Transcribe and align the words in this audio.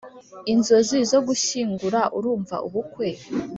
inzozi 0.53 0.97
zo 1.11 1.19
gushyingura 1.27 1.99
urumva 2.17 2.55
ubukwe 2.67 3.07